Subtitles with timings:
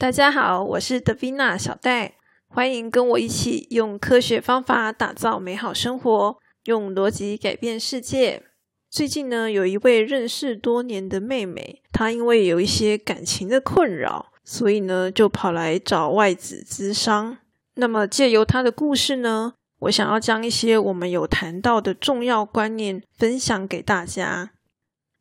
[0.00, 2.14] 大家好，我是德比娜小戴，
[2.46, 8.44] 欢迎跟我一起用科学方法打造美好生活，用逻辑改变世界。
[8.88, 17.38] 最近呢，有一位认识多年的妹妹，她因为有一些感情的困扰，所以呢，就跑来找外子咨商。
[17.74, 24.52] 那么，借由她的故事呢，我想要将一些我们有谈到的重要观念分享给大家。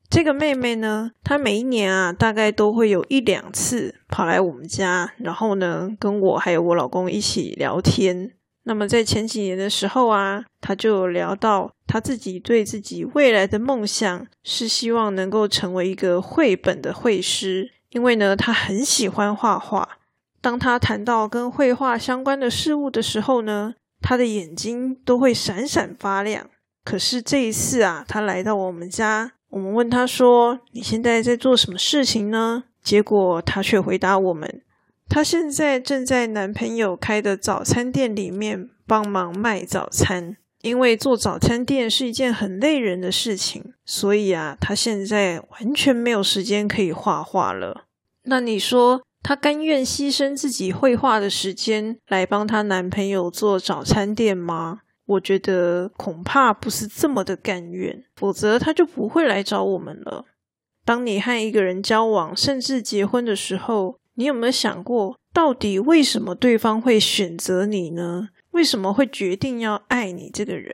[0.10, 8.32] 这个妹妹呢，她每一年啊，大概都会有一两次跑来我们家，然后呢，跟我还有我老公一起聊天。
[8.64, 19.98] 那么在前几年的时候啊，她就聊到她自己对自己未来的梦想是希望能够成为一个绘本的绘师，因为呢，她很喜欢画画。
[20.42, 26.50] 当她谈到跟绘画相关的事物的时候呢，她的眼睛都会闪闪发亮。
[26.84, 29.34] 可是这一次啊，她来到我们家。
[29.50, 34.62] 我们问他说：“你现在在做什么事情呢？”结果他却回答我们
[35.10, 40.38] ：“他现在正在男朋友开的早餐店里面帮忙卖早餐。
[40.64, 47.86] 因为做早餐店是一件很累人的事情，所以啊，他现在完全没有时间可以画画了。
[48.24, 60.26] 那你说，他甘愿牺牲自己绘画的时间来帮他男朋友做早餐店吗？”我觉得恐怕不是这么的甘愿，否则他就不会来找我们了。
[60.86, 68.30] 当你和一个人交往，甚至结婚的时候，你有没有想过，到底为什么对方会选择你呢？
[68.52, 70.74] 为什么会决定要爱你这个人？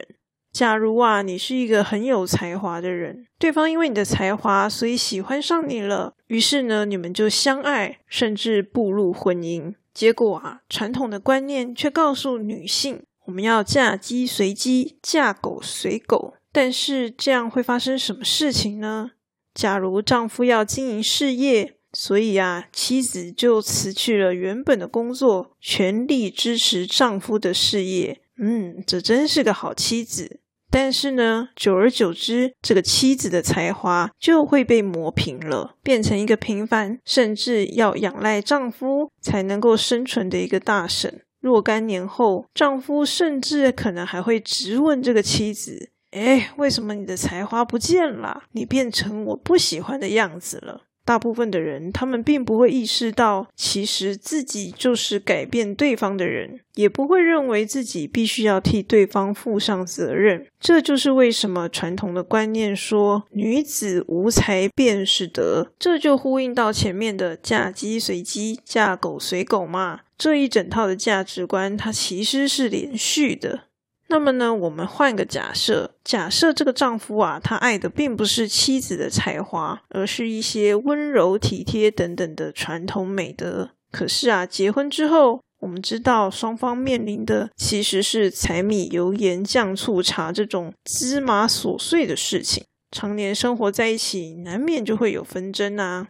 [0.52, 9.74] 假如啊，你是一个很有才华的人，对方因为你的才华，所以喜欢上你了，于是呢，你们就相爱，甚至步入婚姻。
[9.94, 13.04] 结果啊，传统的观念却告诉女性。
[13.26, 19.12] 我们要嫁鸡随鸡，嫁狗随狗，但是这样会发生什么事情呢？
[19.54, 28.22] 假如丈夫要经营事业，所以啊，妻子就辞去了原本的工作，全力支持丈夫的事业。
[28.38, 30.40] 嗯，这真是个好妻子。
[30.72, 41.22] 但是呢，久而久之，这个妻子的才华就会被磨平了，变成一个平凡，甚至要仰赖丈夫才能够生存的一个大婶。
[41.44, 48.44] 若干年后，丈夫甚至可能还会质问这个妻子：“哎，为什么你的才华不见了？
[48.54, 60.48] 你变成我不喜欢的样子了？”大部分的人，他们并不会意识到，其实自己就是改变对方的人，也不会认为自己必须要替对方负上责任。
[60.62, 70.00] 这就是为什么传统的观念说“女子无才便是德”，这就呼应到前面的“嫁鸡随鸡，嫁狗随狗”嘛。
[70.24, 73.64] 这一整套的价值观，它其实是连续的。
[74.08, 83.72] 那么呢，我们换个假设，假设这个丈夫啊，他爱的并不是妻子的才华，而是一些温柔体贴等等的传统美德。
[83.92, 92.64] 可是啊，结婚之后，我们知道双方面临的其实是柴米油盐酱醋茶这种芝麻琐碎的事情。
[92.92, 96.08] 常年生活在一起，难免就会有纷争啊。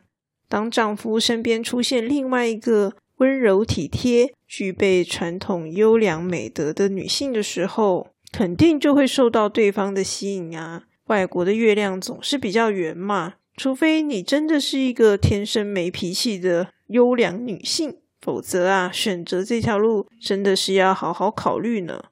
[0.47, 4.33] 当丈夫身边出现另外一个温柔体贴。
[4.45, 10.83] 具备传统优良美德的女性的时候，肯定就会受到对方的吸引啊。
[11.07, 22.03] 外国的月亮总是比较圆嘛，除非你真的是一个天生没脾气的优良女性，否则啊，选择这条路真的是要好好考虑呢。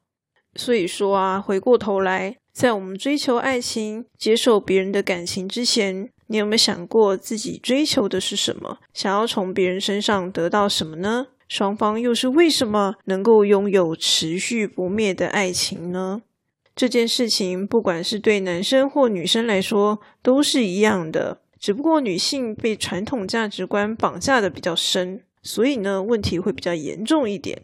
[0.56, 8.80] 所以说啊，回过头来，在我们追求爱情、接受别人的感情之前，你有没有想过自己追求的是什么？
[8.94, 11.28] 想要从别人身上得到什么呢？
[11.50, 16.22] 双方又是为什么能够拥有持续不灭的爱情呢？
[16.74, 21.42] 这件事情，不管是对男生或女生来说，都是一样的。
[21.60, 27.64] 只不过女性被传统价值观绑架的比较深，所以呢，问题会比较严重一点。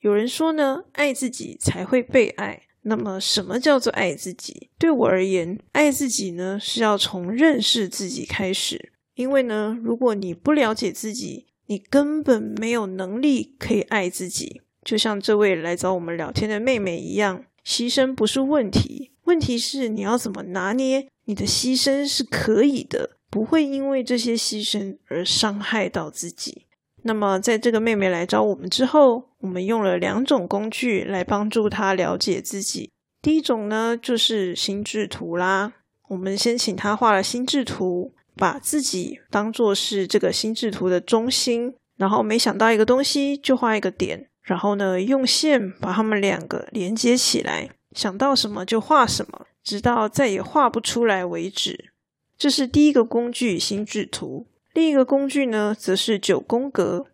[0.00, 2.62] 有人说呢，爱自己才会被爱。
[2.88, 4.70] 那么，什么叫做爱自己？
[4.78, 8.92] 对我而言，爱自己呢，是要从认识自己开始。
[9.14, 17.44] 因为呢，如果你不了解自己，你根本没有能力可以爱自己，就像这位来找我们聊天的妹妹一样。
[17.64, 26.67] 牺牲不是问题，问题是你要怎么拿捏你的牺牲是可以的，不会因为这些牺牲而伤害到自己。
[27.08, 32.92] 那么，在这个妹妹来找我们之后，我们用了两种工具来帮助她了解自己。
[33.20, 35.72] 第一种呢，就是心智图啦。
[36.10, 38.12] 我们先请她画了心智图。
[38.38, 51.90] 把自己当做是这个心智图的中心，然后没想到一个东西就画一个点，然后呢用线把它们两个连接起来，想到什么就画什么，直到再也画不出来为止。
[52.38, 54.46] 这是第一个工具心智图。
[54.74, 57.06] 另一个工具呢，则是九宫格。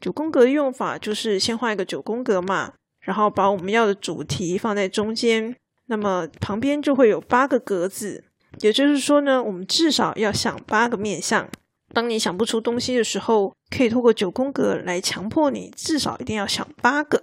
[0.00, 5.56] 九宫格的用法就是先画一个九宫格嘛，然后把我们要的主题放在中间，
[5.86, 8.24] 那么旁边就会有八个格子。
[8.60, 11.48] 也就是说呢，我们至少要想八个面相。
[11.92, 17.18] 当你想不出东西的时候，可以透过九宫格来强迫你至少一定要想八个；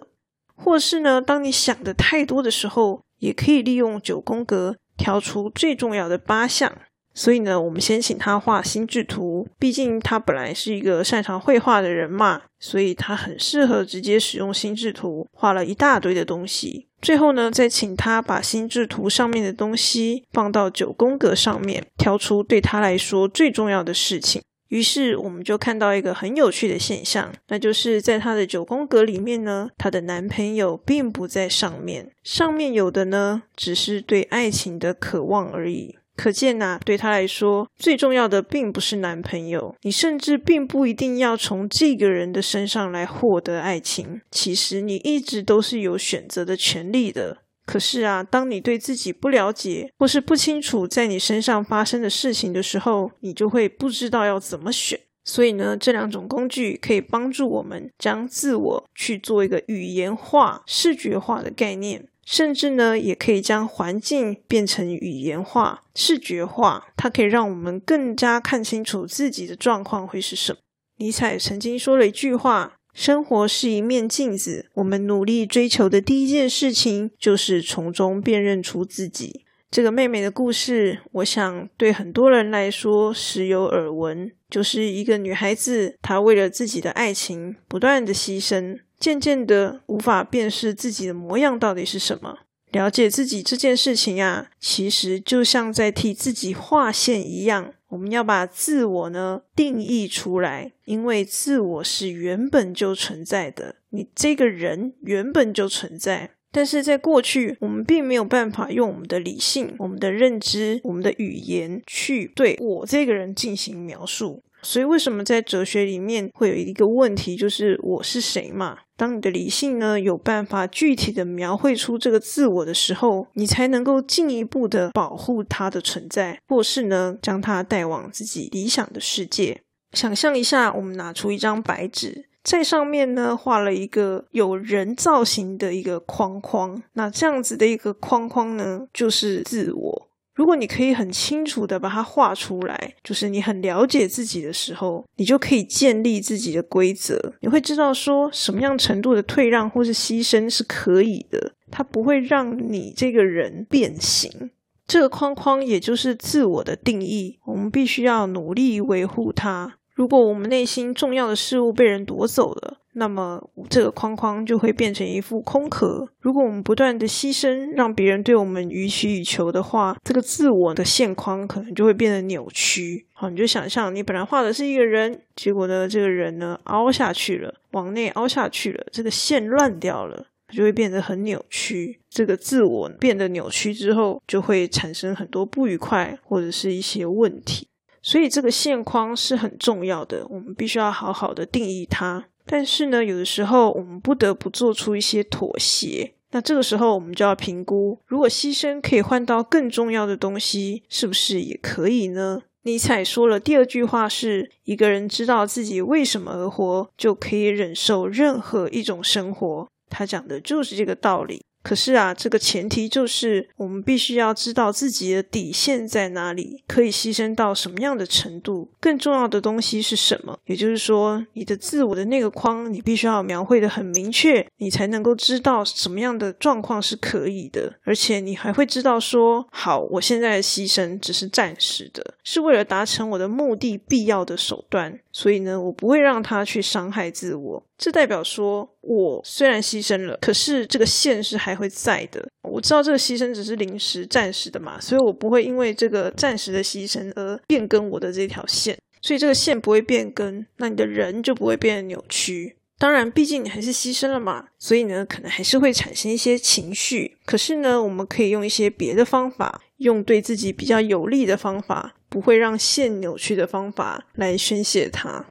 [0.56, 6.76] 或是呢，当你想的太多的时候，也可以利用九宫格挑出最重要的八项。
[7.14, 16.88] 所以呢，我们先请他画心智图，毕竟他本来是一个擅长绘画的人嘛，所以他很适合直接使用心智图，画了一大堆的东西。
[17.02, 24.42] 最后呢，再请他把心智图上面的东西放到九宫格上面，挑出对他来说最重要的事情。
[24.70, 35.98] 于是我们就看到一个很有趣的现象，那就是在他的九宫格里面呢，她的男朋友并不在上面，上面有的呢，只是对爱情的渴望而已。
[36.16, 44.22] 可见呐，对他来说，最重要的并不是男朋友，你甚至并不一定要从这个人的身上来获得爱情。
[44.30, 47.40] 其实你一直都是有选择的权利的。
[47.66, 55.00] 可是啊，当你对自己不了解，或是不清楚在你身上发生的事情的时候，你就会不知道要怎么选。
[55.24, 62.06] 所以呢，这两种工具可以帮助我们将自我去做一个语言化、视觉化的概念。
[62.26, 70.60] 甚至呢，也可以将环境变成语言化、视觉化，它可以让我们更加看清楚自己的状况会是什么。
[70.98, 88.78] 尼采曾经说了一句话：“生活是一面镜子，我们努力追求的第一件事情就是从中辨认出自己。”这个妹妹的故事，我想对很多人来说时有耳闻，就是一个女孩子，她为了自己的爱情不断的牺牲。
[89.04, 92.38] 渐渐的无法辨识自己的模样到底是什么，
[92.72, 97.74] 了解自己这件事情啊，其实就像在替自己画线一样。
[97.90, 106.32] 我们要把自我呢定义出来，因为自我是原本就存在的，你这个人原本就存在。
[106.54, 114.42] 但是在过去，我们并没有办法用我们的理性、我们的认知、我们的语言去对我这个人进行描述。
[114.64, 118.78] 所以，为什么在哲学里面会有一个问题，就是我是谁嘛？
[118.96, 129.62] 当你的理性呢有办法具体的描绘出这个自我的时候，你才能够进一步的保护它的存在，或是呢将它带往自己理想的世界。
[129.92, 140.10] 想象一下，我们拿出一张白纸，在上面呢画了一个有人造型的一个框框，那这样子的一个框框呢，就是自我。
[140.36, 147.34] 如果你可以很清楚的把它画出来，就是你很了解自己的时候，你就可以建立自己的规则。
[147.42, 154.52] 你会知道说什么样程度的退让或是牺牲是可以的，它不会让你这个人变形。
[154.86, 159.78] 这个框框也就是自我的定义，我们必须要努力维护它。
[159.94, 166.08] 如果我们内心重要的事物被人夺走了，那么这个框框就会变成一副空壳。
[166.20, 173.06] 如果我们不断的牺牲，让别人对我们予取予求的话，这个自我的线框可能就会变得扭曲。
[173.14, 182.00] 好，你就想象你本来画的是一个人，结果呢，这个人呢凹下去了，往内凹下去了，这个线乱掉了，就会变得很扭曲。
[182.10, 187.68] 这个自我变得扭曲之后，就会产生很多不愉快或者是一些问题。
[188.06, 192.26] 所以这个线框是很重要的，我们必须要好好的定义它。
[192.46, 196.14] 但是呢，有的时候我们不得不做出一些妥协。
[196.32, 202.42] 那这个时候，我们就要评估，如果牺牲可以换到更重要的东西，是不是也可以呢？
[202.64, 209.68] 尼采说了第二句话是：一个人知道自己为什么而活，就可以忍受任何一种生活。
[209.90, 211.44] 他讲的就是这个道理。
[211.64, 218.70] 可是啊，这个前提就是我们必须要知道自己的底线在哪里，可以牺牲到什么样的程度。
[218.82, 220.38] 更重要的东西是什么？
[220.46, 227.74] 也就是说，你的自我的那个框，你必须要描绘的很明确，你才能够知道什么样的状况是可以的。
[227.84, 235.00] 而且你还会知道说，好，我现在的牺牲只是暂时的，是为了达成我的目的必要的手段。
[235.14, 237.64] 所以呢，我不会让他去伤害自我。
[237.84, 242.26] 这代表说，我虽然牺牲了，可是这个线是还会在的。
[242.44, 248.78] 我知道这个牺牲只是临时、暂时的嘛，所以我不会因为这个暂时的牺牲而变更我的这条线。
[249.02, 252.56] 所以这个线不会变更，那你的人就不会变得扭曲。
[252.80, 257.18] 当然，毕竟你还是牺牲了嘛，所以呢，可能还是会产生一些情绪。
[257.26, 265.26] 可是呢，我们可以用一些别的方法，用对自己比较有利的方法，不会让线扭曲的方法来宣泄它。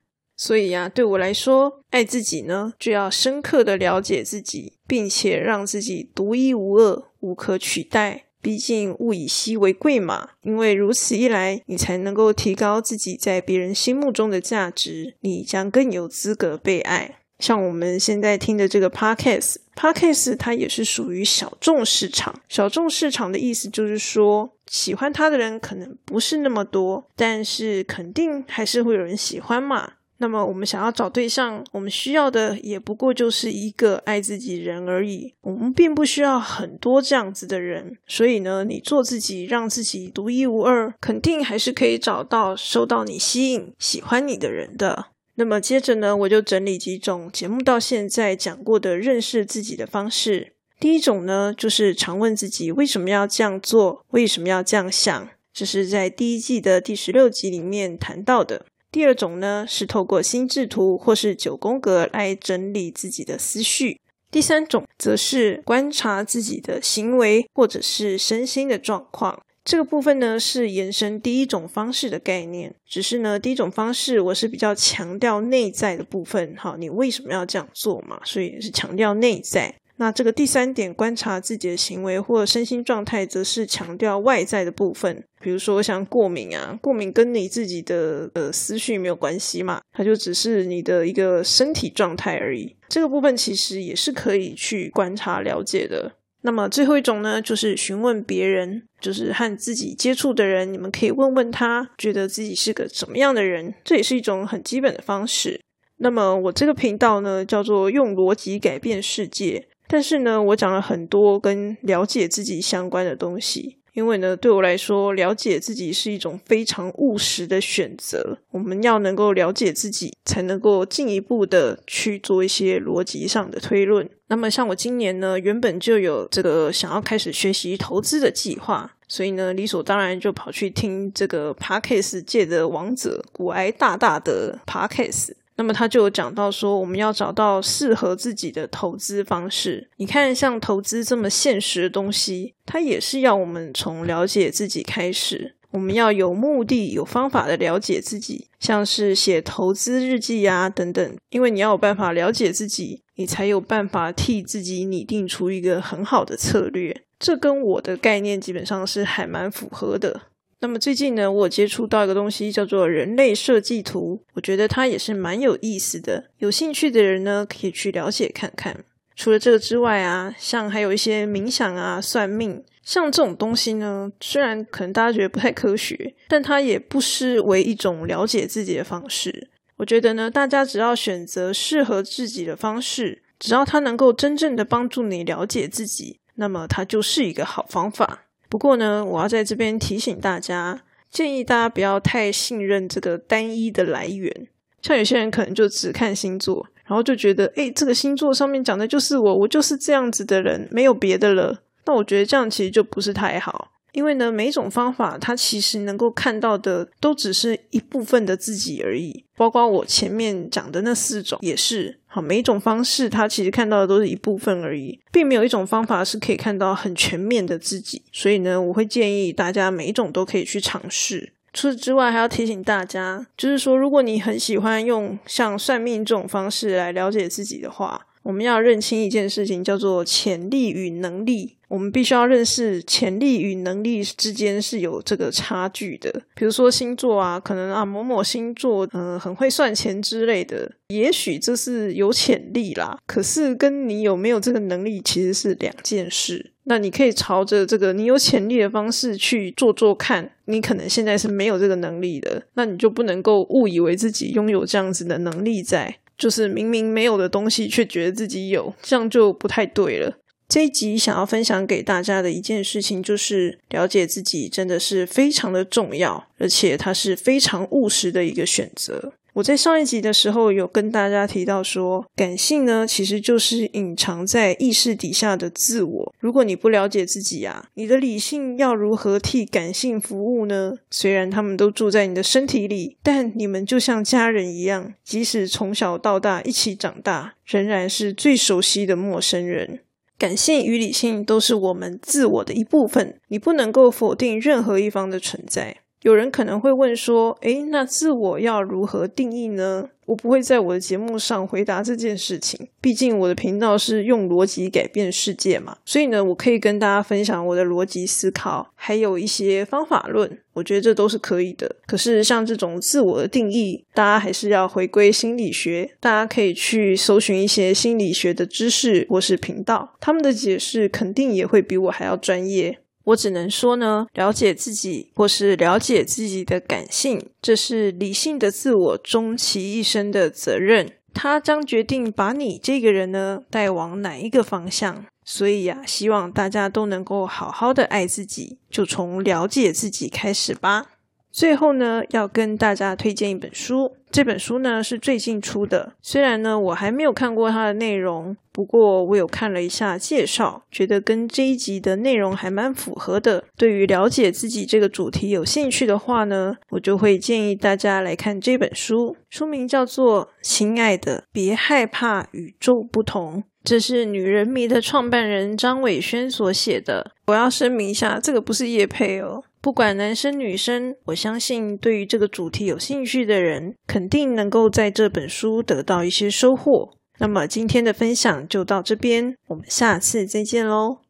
[0.45, 8.25] 所以呀，对我来说，爱自己呢，就要深刻的了解自己，并且让自己独一无二、无可取代。
[8.41, 17.19] 毕竟物以稀为贵嘛，因为如此一来，你才能够提高自己在别人心目中的价值，你将更有资格被爱。
[17.39, 22.41] 像我们现在听的这个 podcast，podcast 它也是属于小众市场。
[22.49, 29.93] 小众市场的意思就是说，喜欢它的人可能不是那么多，但是肯定还是会有人喜欢嘛。
[30.23, 35.35] 那么我们想要找对象，我们需要的也不过就是一个爱自己人而已。
[35.41, 45.07] 我们并不需要很多这样子的人，所以呢，你做自己，让自己独一无二，肯定还是可以找到受到你吸引、喜欢你的人的。
[45.35, 50.53] 那么接着呢，我就整理几种节目到现在讲过的认识自己的方式。
[50.79, 58.67] 第一种呢，就是常问自己为什么要这样做，为什么要这样想，这是在第一季的第十六集里面谈到的。
[58.93, 63.99] 第二种呢，是透过心智图或是九宫格来整理自己的思绪。
[64.31, 69.43] 第三种则是观察自己的行为或者是身心的状况。
[69.65, 78.21] 这个部分呢是延伸第一种方式的概念，只是呢第一种方式我是比较强调内在的部分，哈，你为什么要这样做嘛？
[78.25, 79.75] 所以是强调内在。
[79.97, 85.23] 那这个第三点，观察自己的行为或身心状态，则是强调外在的部分。
[85.41, 92.75] 比如说像过敏啊，过敏跟你自己的呃思绪没有关系嘛，它就只是你的一个身体状态而已。
[92.89, 96.13] 这个部分其实也是可以去观察了解的。
[96.45, 105.61] 那么最后一种呢，就是询问别人，就是和自己接触的人，你们可以问问他，觉得自己是个什么样的人，这也是一种很基本的方式。
[105.99, 109.69] 那么我这个频道呢，叫做用逻辑改变世界。
[109.93, 118.39] 但是呢，我讲了很多跟了解自己相关的东西，因为呢，对我来说，了解自己是一种非常务实的选择。
[118.53, 124.09] 我们要能够了解自己，才能够进一步的去做一些逻辑上的推论。
[124.29, 135.33] 那么，像我今年呢，原本就有这个想要开始学习投资的计划，所以呢，理所当然就跑去听这个 Parkes 界的王者古埃大大的 Parkes。
[135.63, 139.89] 那么他就有讲到说，我们要找到适合自己的投资方式。
[139.97, 145.55] 你看，像投资这么现实的东西，它也是要我们从了解自己开始。
[145.71, 151.17] 我们要有目的、有方法的了解自己，像是写投资日记啊等等。
[151.31, 157.05] 因为你要有办法了解自己，你才有办法替自己拟定出一个很好的策略。
[157.21, 160.23] 这跟我的概念基本上是还蛮符合的。
[160.63, 166.31] 那么最近呢，我接触到一个东西叫做人类设计图，我觉得它也是蛮有意思的。
[166.39, 168.85] 有兴趣的人呢，可以去了解看看。
[169.17, 179.49] 除了这个之外啊，像还有一些冥想啊、算命，像这种东西呢，虽然可能大家觉得不太科学，但它也不失为一种了解自己的方式。
[179.79, 188.27] 我觉得呢，大家只要选择适合自己的方式，只要它能够真正的帮助你了解自己，那么它就是一个好方法。
[188.53, 194.47] 不过呢，我要在这边提醒大家，建议大家不要太信任这个单一的来源。
[194.83, 201.63] 像有些人可能就只看星座，然后就觉得，哎，这个星座上面讲的就是我，我就是这样子的人，没有别的了。
[201.87, 203.71] 那我觉得这样其实就不是太好。
[203.93, 209.25] 因为呢，每一种方法，它其实能够看到的都只是一部分的自己而已。
[209.35, 212.01] 包括我前面讲的那四种也是。
[212.15, 218.03] 好，每一种方式，它其实看到的都是一部分而已，并没有一种方法是可以看到很全面的自己。
[218.13, 221.33] 所以呢，我会建议大家每一种都可以去尝试。
[221.55, 231.57] 除此之外，还要提醒大家，就是说，如果你很喜欢用像算命这种方式来了解自己的话，我们要认清一件事情，叫做潜力与能力。
[231.69, 236.13] 我们必须要认识潜力与能力之间是有这个差距的。
[236.35, 242.99] 比如说星座啊，可能啊某某星座嗯很会算钱之类的，也许这是有潜力啦。
[243.07, 246.51] 可是跟你有没有这个能力其实是两件事。
[246.65, 250.31] 那你可以朝着这个你有潜力的方式去做做看。
[250.45, 260.17] 你可能现在是没有这个能力的，那你就不能够误以为自己拥有这样子的能力在，就是明明没有的东西却觉得自己有，这样就不太对了。
[260.49, 269.15] 这一集想要分享给大家的一件事情，就是了解自己真的是非常的重要，而且它是非常务实的一个选择。
[269.35, 276.15] 我在上一集的时候有跟大家提到说，感性呢其实就是隐藏在意识底下的自我。
[276.19, 280.75] 如果你不了解自己啊，你的理性要如何替感性服务呢？
[280.91, 289.81] 虽然他们都住在你的身体里，但你们就像家人一样，即使从小到大一起长大，仍然是最熟悉的陌生人。
[290.19, 295.79] 感性与理性都是我们自我的一部分，你不能够否定任何一方的存在。
[296.03, 305.77] 有人可能会问说：“诶，那自我要如何定义呢？”我不会在我的节目上回答这件事情，毕竟我的频道是用逻辑改变世界嘛。
[305.87, 311.77] 所以呢，我可以跟大家分享我的逻辑思考，还有一些方法论，我觉得这都是可以的。
[311.87, 322.81] 可是像这种自我的定义，大家还是要回归心理学，大家可以去搜寻一些心理学的知识或是频道，他们的解释肯定也会比我还要专业。
[323.05, 330.93] 我只能说呢，了解自己或是了解自己的感性，这是理性的自我终其一生的责任。
[331.15, 335.05] 他将决定把你这个人呢带往哪一个方向。
[335.25, 340.87] 所以呀，希望大家都能够好好的爱自己，就从了解自己开始吧。
[341.33, 343.97] 最后呢，要跟大家推荐一本书。
[344.11, 353.43] 这本书呢是最近出的，虽然呢我还没有看过它的内容，不过我有看了一下介绍，觉得跟这一集的内容还蛮符合的。
[353.57, 359.17] 对于了解自己这个主题有兴趣的话呢，我就会建议大家来看这本书。
[359.31, 367.13] 书名叫做《亲爱的，别害怕与众不同》，这是女人迷的创办人张伟轩所写的。
[367.29, 369.43] 我要声明一下，这个不是叶配哦。
[369.63, 376.91] 不管男生女生，我相信对于这个主题有兴趣的人，肯定能够在这本书得到一些收获。
[377.21, 381.03] 那么今天的分享就到这边，我们下次再见喽。